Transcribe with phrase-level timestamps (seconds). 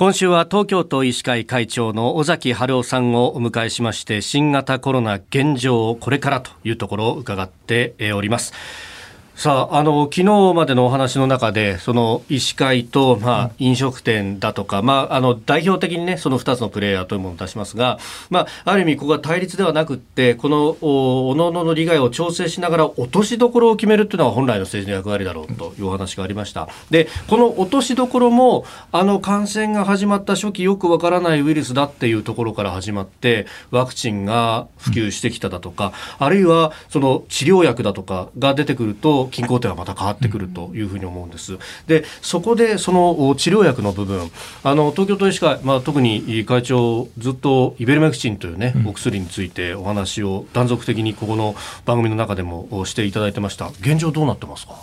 [0.00, 8.54] 今週は東京都医師会会長の尾崎春夫さんをお迎えしまして新型コロナ現状これからというところを伺っております。
[9.40, 17.98] さあ、あの、昨日までのお話の中で、その医師会と、まあ、飲食店だとか、まあ、あの、代表的にね、その2つのプレイヤーというものを出しますが、
[18.28, 26.68] まあ、ある意味、ここは対立ではなくって、この、おののの利害を調整しながら落としどころを決めるというのは本来の政治の役割だろうというお話がありました。
[26.90, 41.58] で、この落としどころも、あの、感染が始まった初期よくわからないウイルスだっていうところから始まって、ワクチンが普及してきただとか、あるいは、その治療薬だとかが出てくると、均衡点はまた変わってくるというふうに思うんです。
[41.86, 44.30] でそこでその治療薬の部分。
[44.62, 51.54] あの東京都医師会、まあ、特に会長ずっとイベルメクチンというね、お薬についてお話を断続的にここの
[51.84, 53.68] 番組の中でもしていただいてました。
[53.80, 54.74] 現状どうなってますか？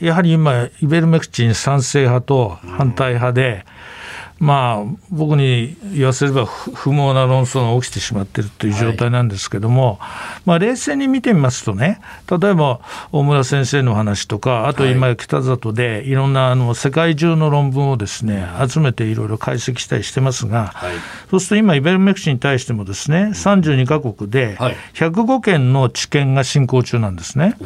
[0.00, 3.97] やはり今イベルメクチン賛成派と反対派で、うん
[4.40, 12.80] まあ、僕に言わせれば不毛な論争が起きてしまっているという状態なんですけども、はい、まあ、冷静に見てみますとね例えば
[13.10, 20.92] 大村先生の話とかあと今北里でいろんなあの世界中の論文をですね集めていろいろ解析したりしてますが、はい、
[21.30, 24.56] そうすると今イベルメクチンに対してもですね32か国で
[24.94, 27.56] 105件の治験が進行中なんですね。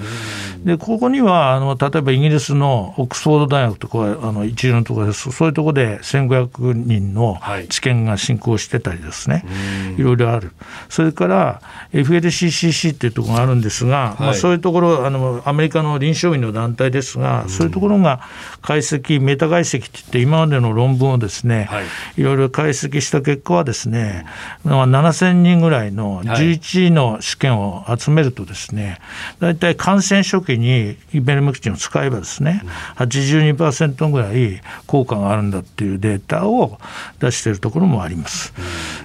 [0.64, 5.30] でここにはあの例えばイギリスのオックスフォード大学とかあの一流のところです。
[5.32, 10.52] そういうところで1500人の治験が進行してたりですね、はい、いろいろある、
[10.88, 11.60] それから
[11.92, 18.20] FLCCC っていうところがあるんですが、はい、まあ、そういうところあの、アメリカの臨床医の団体ですが、そういうところが
[18.60, 21.84] 解析、メタ解析っていって、今までの論文をですね、はい、
[22.16, 24.27] いろいろ解析した結果はですね、
[24.64, 29.00] まあ、7000人ぐらいの11の試験を集めるとですね、
[29.40, 32.62] 大体感染初時にベルメクチンを使えばですね、
[32.97, 36.78] 82%ぐらい効果があるんだっていうデータをを
[37.19, 38.53] 出しているところもあります。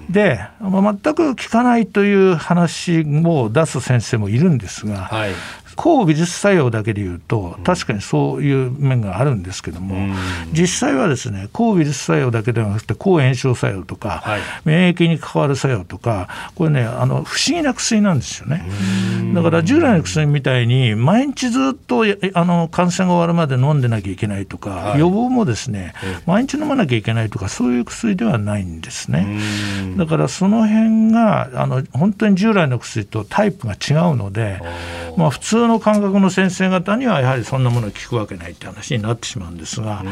[0.10, 5.32] で、まあ、全く効かないという話を出す先生もいるんですが、はい、
[5.78, 10.14] 抗ウイルス作用だけでいうと確かにそういう面があるんですけども、
[10.52, 18.66] 実際はですね抗ウイルス作用だけではなくて抗炎症作用とか、はい、免疫に関わる作用とかこれねあの不思議な薬なんですよね。
[19.34, 25.94] だから従来の薬みたいに毎日ずっとあの感染が終わるまで飲んでなきゃいけないとか、はい、予防もですね
[26.26, 29.40] 毎日飲まなきゃいけないとかそういう薬ではないんですね。
[29.98, 34.62] だからその辺があの本当に従来の薬とタイプが違うので
[35.18, 40.04] まあ普通の感覚の先生方にはやはりそんなものを聞くわけないって話になってしまうんですが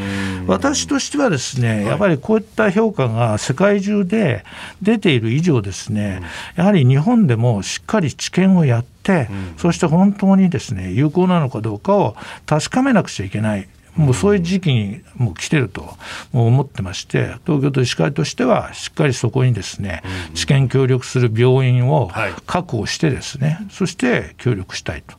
[0.46, 4.44] 私としてはですねやっぱりこういった評価が世界中で
[4.82, 6.22] 出ている以上ですね
[6.56, 15.96] やはり日本でもしっかり治験をやって、そして本当にですね有効なのかどうかを確かめなくちゃいけないもうそういう時期にもう来てると
[16.32, 20.02] 思ってまして東京都医師会としてはしっかりそこにですね
[20.34, 22.10] 治験協力する病院を
[22.46, 25.16] 確保してですね、そして協力したいと。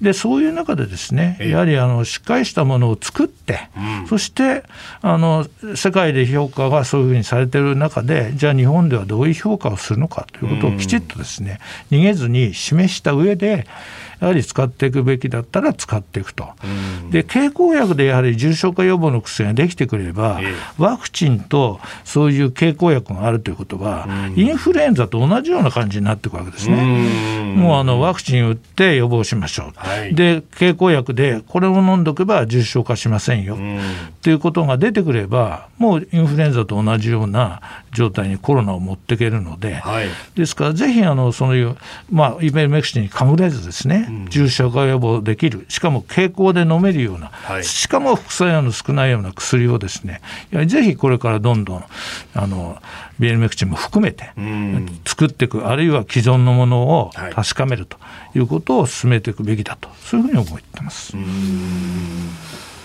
[0.00, 3.68] でそういう中でですねやはりあのしっかりしたものを作って、
[4.08, 4.64] そして
[5.02, 11.58] あの世界で評価がそういうふうにされてる中でじゃあ日本ではどういう評価をするのかということをきちっとですね
[11.90, 13.66] 逃げずに示した上で
[14.20, 16.48] やはり使っていくべきだったら使っていくと。
[17.10, 20.40] で経口薬でやはり重症化予防の薬ができてくれば、
[20.78, 27.44] ワクチンとそういう経口薬があるということは、インフルエンザと同じような感じになっていくわけですね。
[27.54, 29.72] もうあのワクチン打って予防しましょう。
[29.76, 33.56] はい、で経口薬でこれを飲んどけば重症化しませんよ。
[34.22, 37.60] ということが出てくればもうインフルエンザと同じような
[37.92, 41.76] 状態にコロナを持っていけるので、はい、ですからぜひあのそういう、
[42.10, 45.66] まあ、イベルメクチンにかぐれずですね、重症化予防できる。
[45.68, 50.20] しかも経口で飲めるような、はい、しかも副作用の少ないような薬をですね
[50.66, 51.84] ぜひこれからどんどん
[52.34, 52.78] あの
[53.20, 54.32] ビエルメクチンも含めて
[55.06, 57.96] 作っていくあるいは既存のものを確かめると
[58.34, 61.16] いうことを進めていくべきだとそういうふうに思ってます。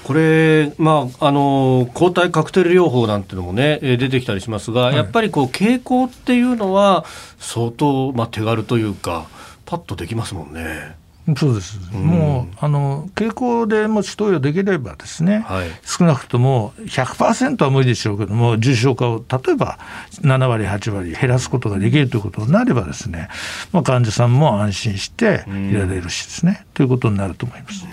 [0.04, 7.06] これ、まあ、あの抗体カクテル療法なんていうのもね出てきたりしますが、はい、やっぱりこう傾向っていうのは
[7.38, 9.28] 相当、まあ、手軽というか
[9.66, 10.96] パッとできますもんね。
[11.36, 19.80] そうです、うん、もうあの傾向でもし投与できればですね、はい、少なくとも100%は無理でしょうけども重症化を例えば
[20.22, 23.30] 7割8割減らすことができるということになればですね、
[23.72, 27.86] まあ、患者さんも安心していられるしですね、うん、ということになると思います。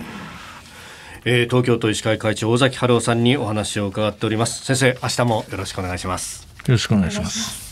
[1.25, 4.63] えー、東京都医師会会長尾崎春夫さんにお話を伺っております。
[4.63, 6.47] 先生明日もよろしくお願いします。
[6.67, 7.66] よろしくお願いします